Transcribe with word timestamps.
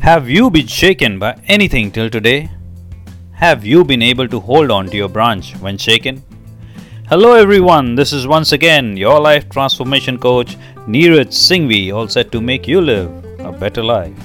Have 0.00 0.28
you 0.28 0.50
been 0.50 0.66
shaken 0.66 1.18
by 1.18 1.40
anything 1.46 1.90
till 1.90 2.10
today? 2.10 2.50
Have 3.32 3.64
you 3.64 3.84
been 3.84 4.02
able 4.02 4.28
to 4.28 4.40
hold 4.40 4.70
on 4.70 4.86
to 4.86 4.96
your 4.96 5.08
branch 5.08 5.54
when 5.56 5.78
shaken? 5.78 6.22
Hello 7.08 7.34
everyone, 7.34 7.94
this 7.94 8.12
is 8.12 8.26
once 8.26 8.52
again 8.52 8.96
your 8.96 9.20
life 9.20 9.48
transformation 9.48 10.18
coach 10.18 10.56
Neeraj 10.88 11.28
Singhvi, 11.28 11.94
all 11.94 12.08
set 12.08 12.32
to 12.32 12.40
make 12.40 12.66
you 12.66 12.80
live 12.80 13.10
a 13.40 13.52
better 13.52 13.82
life. 13.82 14.16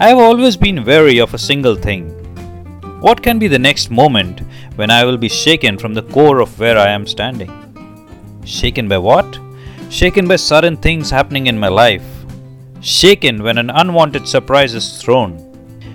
I 0.00 0.08
have 0.08 0.18
always 0.18 0.56
been 0.56 0.84
wary 0.84 1.18
of 1.18 1.34
a 1.34 1.38
single 1.38 1.76
thing. 1.76 2.10
What 3.00 3.22
can 3.22 3.38
be 3.38 3.48
the 3.48 3.58
next 3.58 3.90
moment 3.90 4.40
when 4.76 4.90
I 4.90 5.04
will 5.04 5.16
be 5.16 5.28
shaken 5.28 5.78
from 5.78 5.94
the 5.94 6.02
core 6.02 6.40
of 6.40 6.58
where 6.58 6.78
I 6.78 6.88
am 6.88 7.06
standing? 7.06 7.52
Shaken 8.44 8.88
by 8.88 8.98
what? 8.98 9.38
Shaken 9.90 10.26
by 10.26 10.36
sudden 10.36 10.76
things 10.76 11.10
happening 11.10 11.46
in 11.46 11.58
my 11.58 11.68
life. 11.68 12.13
Shaken 12.84 13.42
when 13.42 13.56
an 13.56 13.70
unwanted 13.70 14.28
surprise 14.28 14.74
is 14.74 15.00
thrown. 15.00 15.40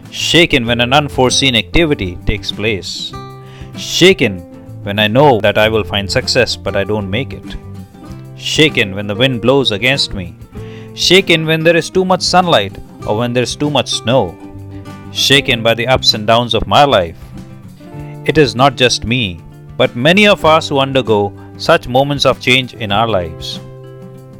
Shaken 0.09 0.65
when 0.65 0.81
an 0.81 0.91
unforeseen 0.91 1.55
activity 1.55 2.15
takes 2.25 2.51
place. 2.51 3.13
Shaken 3.77 4.39
when 4.81 4.97
I 4.97 5.05
know 5.05 5.39
that 5.41 5.59
I 5.59 5.69
will 5.69 5.83
find 5.83 6.11
success 6.11 6.55
but 6.55 6.75
I 6.75 6.83
don't 6.83 7.07
make 7.07 7.31
it. 7.31 7.55
Shaken 8.37 8.95
when 8.95 9.05
the 9.05 9.13
wind 9.13 9.39
blows 9.39 9.69
against 9.69 10.15
me. 10.15 10.35
Shaken 10.95 11.45
when 11.45 11.63
there 11.63 11.75
is 11.75 11.91
too 11.91 12.03
much 12.03 12.23
sunlight 12.23 12.75
or 13.05 13.19
when 13.19 13.33
there 13.33 13.43
is 13.43 13.55
too 13.55 13.69
much 13.69 13.91
snow. 13.91 14.35
Shaken 15.11 15.61
by 15.61 15.75
the 15.75 15.85
ups 15.85 16.15
and 16.15 16.25
downs 16.25 16.55
of 16.55 16.65
my 16.65 16.85
life. 16.85 17.19
It 18.25 18.39
is 18.39 18.55
not 18.55 18.77
just 18.77 19.05
me, 19.05 19.39
but 19.77 19.95
many 19.95 20.27
of 20.27 20.43
us 20.43 20.67
who 20.67 20.79
undergo 20.79 21.31
such 21.55 21.87
moments 21.87 22.25
of 22.25 22.41
change 22.41 22.73
in 22.73 22.91
our 22.91 23.07
lives. 23.07 23.59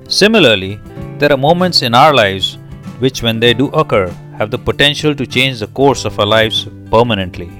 Similarly, 0.08 0.80
there 1.20 1.34
are 1.34 1.38
moments 1.38 1.82
in 1.82 1.94
our 1.94 2.14
lives 2.14 2.58
which, 3.00 3.22
when 3.22 3.40
they 3.40 3.54
do 3.54 3.68
occur, 3.82 4.08
have 4.38 4.52
the 4.52 4.58
potential 4.58 5.14
to 5.14 5.26
change 5.28 5.60
the 5.60 5.68
course 5.68 6.06
of 6.06 6.18
our 6.18 6.26
lives 6.26 6.68
permanently. 6.90 7.52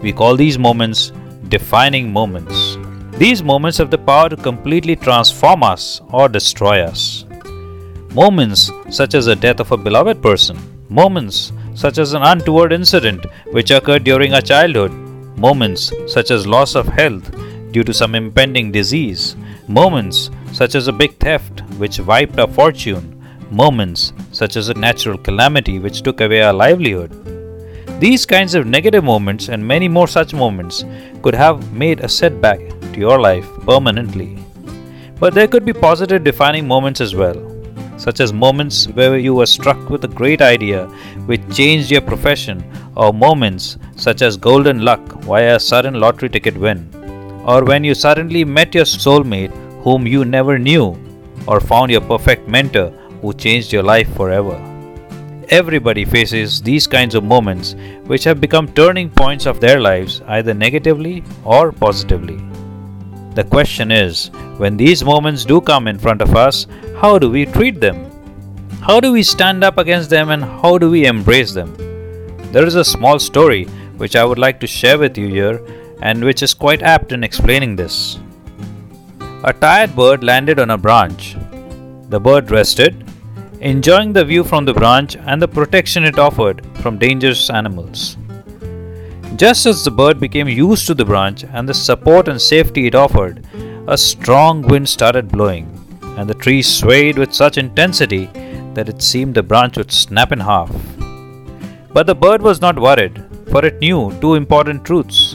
We 0.00 0.12
call 0.12 0.36
these 0.36 0.58
moments 0.58 1.12
defining 1.48 2.12
moments. 2.12 2.76
These 3.12 3.42
moments 3.44 3.78
have 3.78 3.90
the 3.92 3.98
power 3.98 4.28
to 4.30 4.36
completely 4.36 4.96
transform 4.96 5.62
us 5.62 6.00
or 6.10 6.28
destroy 6.28 6.82
us. 6.82 7.24
Moments 8.14 8.70
such 8.90 9.14
as 9.14 9.26
the 9.26 9.36
death 9.36 9.60
of 9.60 9.70
a 9.70 9.76
beloved 9.76 10.20
person, 10.20 10.58
moments 10.88 11.52
such 11.74 11.98
as 11.98 12.14
an 12.14 12.22
untoward 12.22 12.72
incident 12.72 13.24
which 13.52 13.70
occurred 13.70 14.02
during 14.02 14.34
our 14.34 14.40
childhood, 14.40 14.92
moments 15.36 15.92
such 16.08 16.32
as 16.32 16.48
loss 16.48 16.74
of 16.74 16.88
health 16.88 17.30
due 17.70 17.84
to 17.84 17.94
some 17.94 18.16
impending 18.16 18.72
disease, 18.72 19.36
moments 19.68 20.30
such 20.52 20.74
as 20.74 20.88
a 20.88 20.92
big 20.92 21.16
theft 21.18 21.60
which 21.78 21.98
wiped 22.00 22.38
our 22.38 22.48
fortune, 22.48 23.18
moments 23.50 24.12
such 24.32 24.56
as 24.56 24.68
a 24.68 24.74
natural 24.74 25.18
calamity 25.18 25.78
which 25.78 26.02
took 26.02 26.20
away 26.20 26.42
our 26.42 26.52
livelihood. 26.52 27.10
These 28.00 28.26
kinds 28.26 28.54
of 28.54 28.66
negative 28.66 29.04
moments 29.04 29.48
and 29.48 29.66
many 29.66 29.88
more 29.88 30.08
such 30.08 30.34
moments 30.34 30.84
could 31.22 31.34
have 31.34 31.72
made 31.72 32.00
a 32.00 32.08
setback 32.08 32.58
to 32.92 32.98
your 32.98 33.20
life 33.20 33.48
permanently. 33.66 34.38
But 35.20 35.34
there 35.34 35.46
could 35.46 35.64
be 35.64 35.72
positive 35.72 36.24
defining 36.24 36.66
moments 36.66 37.00
as 37.00 37.14
well, 37.14 37.38
such 37.96 38.18
as 38.18 38.32
moments 38.32 38.88
where 38.88 39.16
you 39.18 39.34
were 39.34 39.46
struck 39.46 39.88
with 39.88 40.04
a 40.04 40.08
great 40.08 40.42
idea 40.42 40.86
which 41.26 41.54
changed 41.54 41.92
your 41.92 42.00
profession, 42.00 42.64
or 42.96 43.14
moments 43.14 43.78
such 43.94 44.20
as 44.20 44.36
golden 44.36 44.84
luck 44.84 45.00
via 45.22 45.56
a 45.56 45.60
sudden 45.60 45.94
lottery 45.94 46.28
ticket 46.28 46.56
win, 46.56 46.90
or 47.46 47.64
when 47.64 47.84
you 47.84 47.94
suddenly 47.94 48.44
met 48.44 48.74
your 48.74 48.84
soulmate 48.84 49.54
whom 49.82 50.06
you 50.06 50.24
never 50.24 50.58
knew, 50.58 50.96
or 51.46 51.60
found 51.60 51.90
your 51.90 52.00
perfect 52.00 52.48
mentor 52.48 52.90
who 53.20 53.32
changed 53.32 53.72
your 53.72 53.82
life 53.82 54.14
forever. 54.16 54.56
Everybody 55.48 56.04
faces 56.04 56.62
these 56.62 56.86
kinds 56.86 57.14
of 57.14 57.24
moments 57.24 57.74
which 58.04 58.24
have 58.24 58.40
become 58.40 58.68
turning 58.68 59.10
points 59.10 59.44
of 59.44 59.60
their 59.60 59.80
lives 59.80 60.22
either 60.28 60.54
negatively 60.54 61.22
or 61.44 61.72
positively. 61.72 62.40
The 63.34 63.44
question 63.44 63.90
is 63.90 64.28
when 64.56 64.76
these 64.76 65.04
moments 65.04 65.44
do 65.44 65.60
come 65.60 65.88
in 65.88 65.98
front 65.98 66.22
of 66.22 66.36
us, 66.36 66.66
how 67.00 67.18
do 67.18 67.30
we 67.30 67.46
treat 67.46 67.80
them? 67.80 68.10
How 68.80 69.00
do 69.00 69.12
we 69.12 69.22
stand 69.22 69.62
up 69.64 69.78
against 69.78 70.10
them 70.10 70.30
and 70.30 70.42
how 70.42 70.78
do 70.78 70.90
we 70.90 71.06
embrace 71.06 71.52
them? 71.52 71.74
There 72.52 72.66
is 72.66 72.74
a 72.74 72.84
small 72.84 73.18
story 73.18 73.64
which 73.96 74.16
I 74.16 74.24
would 74.24 74.38
like 74.38 74.60
to 74.60 74.66
share 74.66 74.98
with 74.98 75.16
you 75.16 75.28
here 75.28 75.64
and 76.02 76.24
which 76.24 76.42
is 76.42 76.54
quite 76.54 76.82
apt 76.82 77.12
in 77.12 77.24
explaining 77.24 77.76
this. 77.76 78.18
A 79.44 79.52
tired 79.52 79.96
bird 79.96 80.22
landed 80.22 80.60
on 80.60 80.70
a 80.70 80.78
branch. 80.78 81.36
The 82.10 82.20
bird 82.20 82.52
rested, 82.52 83.04
enjoying 83.60 84.12
the 84.12 84.24
view 84.24 84.44
from 84.44 84.64
the 84.64 84.72
branch 84.72 85.16
and 85.16 85.42
the 85.42 85.48
protection 85.48 86.04
it 86.04 86.16
offered 86.16 86.64
from 86.76 86.96
dangerous 86.96 87.50
animals. 87.50 88.16
Just 89.34 89.66
as 89.66 89.82
the 89.82 89.90
bird 89.90 90.20
became 90.20 90.46
used 90.46 90.86
to 90.86 90.94
the 90.94 91.04
branch 91.04 91.42
and 91.42 91.68
the 91.68 91.74
support 91.74 92.28
and 92.28 92.40
safety 92.40 92.86
it 92.86 92.94
offered, 92.94 93.44
a 93.88 93.98
strong 93.98 94.62
wind 94.62 94.88
started 94.88 95.32
blowing, 95.32 95.66
and 96.16 96.30
the 96.30 96.34
tree 96.34 96.62
swayed 96.62 97.18
with 97.18 97.34
such 97.34 97.58
intensity 97.58 98.26
that 98.74 98.88
it 98.88 99.02
seemed 99.02 99.34
the 99.34 99.42
branch 99.42 99.76
would 99.76 99.90
snap 99.90 100.30
in 100.30 100.38
half. 100.38 100.70
But 101.92 102.06
the 102.06 102.14
bird 102.14 102.42
was 102.42 102.60
not 102.60 102.78
worried, 102.78 103.24
for 103.50 103.64
it 103.64 103.80
knew 103.80 104.16
two 104.20 104.34
important 104.34 104.84
truths. 104.84 105.34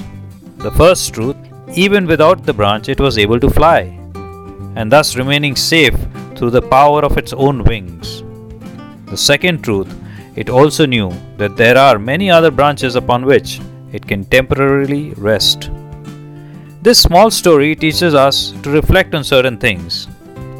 The 0.59 0.71
first 0.71 1.13
truth 1.13 1.35
even 1.73 2.07
without 2.07 2.45
the 2.45 2.53
branch, 2.53 2.89
it 2.89 2.99
was 2.99 3.17
able 3.17 3.39
to 3.39 3.49
fly 3.49 3.93
and 4.75 4.91
thus 4.91 5.15
remaining 5.15 5.55
safe 5.55 5.95
through 6.35 6.51
the 6.51 6.61
power 6.61 7.03
of 7.03 7.17
its 7.17 7.33
own 7.33 7.63
wings. 7.63 8.23
The 9.07 9.17
second 9.17 9.63
truth, 9.63 9.93
it 10.35 10.49
also 10.49 10.85
knew 10.85 11.11
that 11.37 11.57
there 11.57 11.77
are 11.77 11.97
many 11.97 12.29
other 12.29 12.51
branches 12.51 12.95
upon 12.95 13.25
which 13.25 13.59
it 13.91 14.05
can 14.07 14.23
temporarily 14.25 15.13
rest. 15.15 15.71
This 16.83 17.01
small 17.01 17.31
story 17.31 17.75
teaches 17.75 18.13
us 18.13 18.51
to 18.63 18.69
reflect 18.69 19.15
on 19.15 19.23
certain 19.23 19.57
things. 19.57 20.07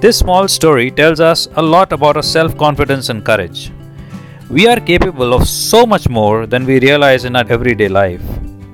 This 0.02 0.18
small 0.20 0.48
story 0.48 0.90
tells 0.90 1.20
us 1.20 1.48
a 1.56 1.62
lot 1.62 1.94
about 1.94 2.18
our 2.18 2.24
self 2.24 2.58
confidence 2.58 3.10
and 3.10 3.24
courage. 3.24 3.72
We 4.50 4.68
are 4.68 4.80
capable 4.80 5.34
of 5.34 5.48
so 5.48 5.86
much 5.86 6.10
more 6.10 6.46
than 6.48 6.66
we 6.66 6.80
realize 6.80 7.26
in 7.26 7.36
our 7.36 7.46
everyday 7.50 7.88
life. 7.88 8.24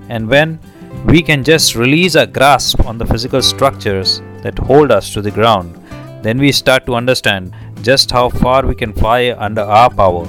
And 0.07 0.29
when 0.29 0.59
we 1.05 1.21
can 1.21 1.43
just 1.43 1.75
release 1.75 2.15
our 2.15 2.25
grasp 2.25 2.85
on 2.85 2.97
the 2.97 3.05
physical 3.05 3.41
structures 3.41 4.21
that 4.41 4.57
hold 4.57 4.91
us 4.91 5.11
to 5.13 5.21
the 5.21 5.31
ground, 5.31 5.75
then 6.23 6.37
we 6.37 6.51
start 6.51 6.85
to 6.85 6.95
understand 6.95 7.53
just 7.81 8.09
how 8.09 8.29
far 8.29 8.65
we 8.65 8.73
can 8.73 8.93
fly 8.93 9.35
under 9.37 9.61
our 9.61 9.89
power. 9.89 10.25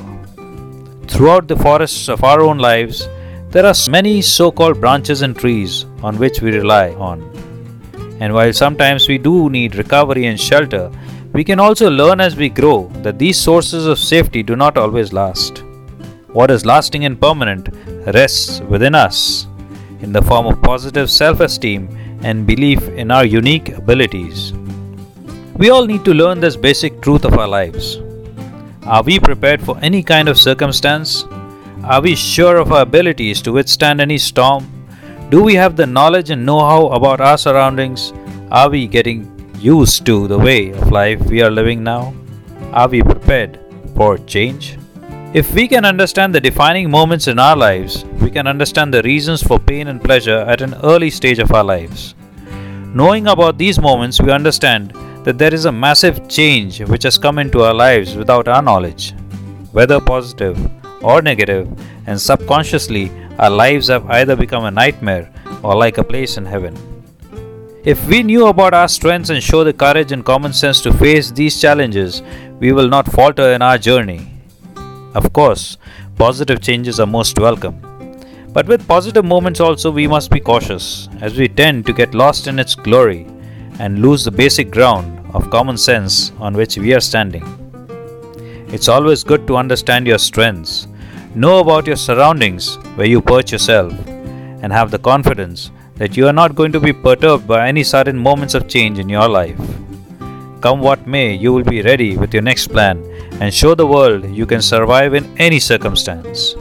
Throughout 1.07 1.47
the 1.47 1.57
forests 1.57 2.09
of 2.09 2.25
our 2.25 2.41
own 2.41 2.59
lives, 2.59 3.09
there 3.51 3.65
are 3.65 3.75
many 3.89 4.21
so 4.21 4.51
called 4.51 4.81
branches 4.81 5.23
and 5.23 5.37
trees 5.37 5.87
on 6.03 6.19
which 6.19 6.41
we 6.41 6.51
rely 6.51 6.91
on. 6.95 7.23
And 8.21 8.35
while 8.35 8.53
sometimes 8.53 9.07
we 9.07 9.19
do 9.19 9.49
need 9.49 9.77
recovery 9.77 10.27
and 10.27 10.41
shelter, 10.41 10.91
we 11.33 11.45
can 11.45 11.61
also 11.61 11.89
learn 11.89 12.21
as 12.21 12.35
we 12.35 12.49
grow 12.49 12.89
that 13.03 13.19
these 13.19 13.39
sources 13.39 13.87
of 13.87 13.99
safety 13.99 14.43
do 14.43 14.57
not 14.57 14.77
always 14.77 15.13
last. 15.13 15.63
What 16.29 16.51
is 16.51 16.67
lasting 16.67 17.05
and 17.05 17.21
permanent 17.21 17.69
rests 18.07 18.61
within 18.63 18.97
us 18.97 19.47
in 20.05 20.13
the 20.13 20.23
form 20.23 20.47
of 20.47 20.63
positive 20.63 21.11
self 21.11 21.41
esteem 21.41 21.89
and 22.23 22.47
belief 22.47 22.89
in 23.03 23.11
our 23.11 23.25
unique 23.25 23.71
abilities. 23.71 24.53
We 25.57 25.71
all 25.71 25.87
need 25.87 26.05
to 26.05 26.15
learn 26.15 26.41
this 26.41 26.57
basic 26.57 27.01
truth 27.01 27.25
of 27.25 27.39
our 27.39 27.49
lives. 27.49 27.97
Are 28.87 29.03
we 29.03 29.19
prepared 29.19 29.63
for 29.63 29.79
any 29.81 30.03
kind 30.03 30.29
of 30.29 30.39
circumstance? 30.39 31.25
Are 31.85 32.03
we 32.03 32.15
sure 32.15 32.59
of 32.59 32.73
our 32.73 32.83
abilities 32.83 33.41
to 33.43 33.53
withstand 33.53 34.01
any 34.01 34.19
storm? 34.19 34.71
Do 35.31 35.43
we 35.43 35.55
have 35.55 35.77
the 35.77 35.87
knowledge 35.87 36.31
and 36.31 36.45
know 36.45 36.61
how 36.61 36.89
about 36.89 37.21
our 37.21 37.39
surroundings? 37.39 38.13
Are 38.51 38.69
we 38.69 38.87
getting 38.87 39.21
used 39.59 40.05
to 40.07 40.29
the 40.29 40.39
way 40.39 40.71
of 40.71 40.93
life 40.93 41.21
we 41.27 41.43
are 41.43 41.51
living 41.51 41.83
now? 41.83 42.15
Are 42.73 42.89
we 42.89 43.03
prepared 43.03 43.59
for 43.97 44.19
change? 44.19 44.77
If 45.35 45.53
we 45.53 45.67
can 45.67 45.85
understand 45.85 46.33
the 46.33 46.41
defining 46.41 46.89
moments 46.89 47.27
in 47.27 47.41
our 47.41 47.57
lives, 47.57 48.05
we 48.23 48.31
can 48.31 48.47
understand 48.47 48.95
the 48.95 49.03
reasons 49.03 49.43
for 49.43 49.59
pain 49.59 49.89
and 49.89 50.01
pleasure 50.01 50.39
at 50.39 50.61
an 50.61 50.75
early 50.85 51.11
stage 51.11 51.41
of 51.41 51.51
our 51.51 51.65
lives. 51.65 52.15
Knowing 52.95 53.27
about 53.27 53.59
these 53.59 53.81
moments, 53.81 54.21
we 54.23 54.31
understand 54.31 54.93
that 55.25 55.37
there 55.37 55.53
is 55.53 55.65
a 55.65 55.73
massive 55.73 56.29
change 56.29 56.81
which 56.83 57.03
has 57.03 57.19
come 57.19 57.41
into 57.41 57.65
our 57.65 57.75
lives 57.75 58.15
without 58.15 58.47
our 58.47 58.63
knowledge. 58.63 59.13
Whether 59.73 60.01
positive 60.01 60.57
or 61.03 61.21
negative, 61.21 61.67
and 62.07 62.21
subconsciously, 62.21 63.11
our 63.41 63.51
lives 63.51 63.89
have 63.89 64.09
either 64.11 64.37
become 64.37 64.67
a 64.67 64.71
nightmare 64.71 65.33
or 65.65 65.75
like 65.75 65.99
a 65.99 66.05
place 66.05 66.37
in 66.37 66.47
heaven. 66.47 66.77
If 67.83 68.07
we 68.07 68.23
knew 68.23 68.47
about 68.47 68.73
our 68.73 68.87
strengths 68.87 69.31
and 69.31 69.43
show 69.43 69.65
the 69.65 69.73
courage 69.73 70.13
and 70.13 70.25
common 70.25 70.53
sense 70.53 70.81
to 70.83 70.93
face 70.93 71.33
these 71.33 71.61
challenges, 71.61 72.23
we 72.61 72.71
will 72.71 72.89
not 72.89 73.11
falter 73.11 73.53
in 73.53 73.63
our 73.63 73.79
journey. 73.79 74.34
Of 75.15 75.33
course, 75.33 75.79
positive 76.17 76.61
changes 76.61 76.99
are 76.99 77.07
most 77.07 77.39
welcome. 77.39 77.81
But 78.53 78.67
with 78.67 78.87
positive 78.89 79.25
moments 79.25 79.61
also, 79.61 79.93
we 79.93 80.09
must 80.09 80.31
be 80.31 80.41
cautious, 80.41 81.09
as 81.21 81.37
we 81.37 81.47
tend 81.47 81.87
to 81.87 81.93
get 81.93 82.15
lost 82.15 82.49
in 82.49 82.59
its 82.59 82.75
glory 82.75 83.27
and 83.79 84.03
lose 84.03 84.25
the 84.25 84.33
basic 84.33 84.73
ground 84.73 85.21
of 85.33 85.51
common 85.51 85.77
sense 85.77 86.33
on 86.39 86.55
which 86.55 86.77
we 86.77 86.95
are 86.95 87.01
standing. 87.01 87.45
It's 88.69 88.89
always 88.89 89.23
good 89.23 89.47
to 89.47 89.57
understand 89.57 90.07
your 90.07 90.19
strengths, 90.19 90.89
know 91.35 91.61
about 91.61 91.87
your 91.87 91.97
surroundings 91.97 92.77
where 92.97 93.07
you 93.07 93.21
perch 93.23 93.53
yourself, 93.53 93.93
and 94.63 94.73
have 94.73 94.91
the 94.91 94.99
confidence 94.99 95.71
that 95.95 96.17
you 96.17 96.27
are 96.27 96.33
not 96.33 96.57
going 96.57 96.73
to 96.73 96.81
be 96.81 96.93
perturbed 96.93 97.47
by 97.47 97.69
any 97.69 97.85
sudden 97.85 98.19
moments 98.19 98.55
of 98.55 98.67
change 98.67 98.99
in 98.99 99.09
your 99.09 99.29
life. 99.29 99.61
Come 100.65 100.81
what 100.81 101.07
may, 101.07 101.35
you 101.35 101.53
will 101.53 101.63
be 101.63 101.83
ready 101.83 102.17
with 102.17 102.33
your 102.33 102.43
next 102.43 102.69
plan 102.69 103.05
and 103.39 103.53
show 103.53 103.75
the 103.75 103.87
world 103.87 104.25
you 104.35 104.47
can 104.47 104.63
survive 104.63 105.13
in 105.13 105.27
any 105.37 105.61
circumstance. 105.61 106.55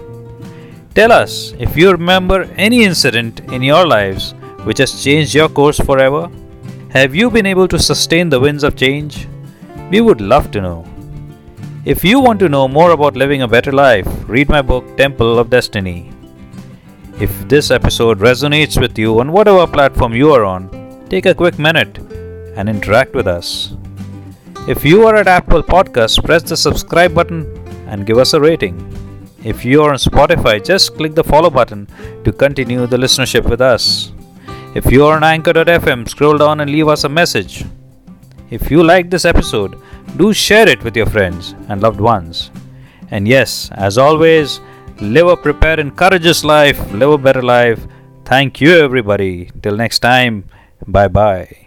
Tell 0.93 1.09
us 1.09 1.53
if 1.57 1.77
you 1.77 1.89
remember 1.89 2.43
any 2.57 2.83
incident 2.83 3.39
in 3.53 3.61
your 3.61 3.87
lives 3.87 4.33
which 4.65 4.79
has 4.79 5.01
changed 5.01 5.33
your 5.33 5.47
course 5.47 5.79
forever. 5.79 6.29
Have 6.89 7.15
you 7.15 7.31
been 7.31 7.45
able 7.45 7.69
to 7.69 7.79
sustain 7.79 8.27
the 8.27 8.41
winds 8.41 8.65
of 8.65 8.75
change? 8.75 9.25
We 9.89 10.01
would 10.01 10.19
love 10.19 10.51
to 10.51 10.59
know. 10.59 10.83
If 11.85 12.03
you 12.03 12.19
want 12.19 12.41
to 12.41 12.49
know 12.49 12.67
more 12.67 12.91
about 12.91 13.15
living 13.15 13.43
a 13.43 13.47
better 13.47 13.71
life, 13.71 14.09
read 14.27 14.49
my 14.49 14.61
book 14.61 14.97
Temple 14.97 15.39
of 15.39 15.49
Destiny. 15.49 16.11
If 17.21 17.31
this 17.47 17.71
episode 17.71 18.19
resonates 18.19 18.77
with 18.77 18.99
you 18.99 19.21
on 19.21 19.31
whatever 19.31 19.65
platform 19.65 20.13
you 20.13 20.33
are 20.33 20.43
on, 20.43 20.67
take 21.07 21.25
a 21.25 21.33
quick 21.33 21.57
minute 21.57 21.99
and 22.57 22.67
interact 22.67 23.13
with 23.15 23.27
us. 23.27 23.77
If 24.65 24.85
you 24.85 25.05
are 25.07 25.15
at 25.17 25.27
Apple 25.27 25.61
Podcasts, 25.61 26.23
press 26.23 26.41
the 26.41 26.55
subscribe 26.55 27.13
button 27.13 27.41
and 27.87 28.05
give 28.05 28.17
us 28.17 28.33
a 28.33 28.39
rating. 28.39 28.77
If 29.43 29.65
you 29.65 29.81
are 29.81 29.89
on 29.89 29.97
Spotify, 29.97 30.63
just 30.63 30.95
click 30.95 31.15
the 31.15 31.23
follow 31.23 31.49
button 31.49 31.85
to 32.23 32.31
continue 32.31 32.87
the 32.87 32.95
listenership 32.95 33.49
with 33.49 33.59
us. 33.59 34.13
If 34.73 34.89
you 34.89 35.05
are 35.05 35.17
on 35.17 35.23
Anchor.fm, 35.25 36.07
scroll 36.07 36.37
down 36.37 36.61
and 36.61 36.71
leave 36.71 36.87
us 36.87 37.03
a 37.03 37.09
message. 37.09 37.65
If 38.51 38.71
you 38.71 38.83
like 38.83 39.09
this 39.09 39.25
episode, 39.25 39.75
do 40.15 40.31
share 40.31 40.69
it 40.69 40.81
with 40.81 40.95
your 40.95 41.07
friends 41.07 41.55
and 41.67 41.81
loved 41.81 41.99
ones. 41.99 42.49
And 43.11 43.27
yes, 43.27 43.69
as 43.73 43.97
always, 43.97 44.61
live 45.01 45.27
a 45.27 45.35
prepared 45.35 45.79
and 45.79 45.93
courageous 45.93 46.45
life, 46.45 46.79
live 46.93 47.09
a 47.09 47.17
better 47.17 47.43
life. 47.43 47.85
Thank 48.23 48.61
you, 48.61 48.77
everybody. 48.77 49.51
Till 49.61 49.75
next 49.75 49.99
time, 49.99 50.45
bye 50.87 51.09
bye. 51.09 51.62